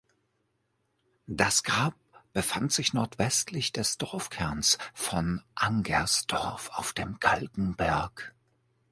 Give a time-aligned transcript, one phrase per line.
[1.27, 1.93] Das Grab
[2.33, 8.33] befand sich nordwestlich des Dorfkerns von Angersdorf auf dem Galgenberg.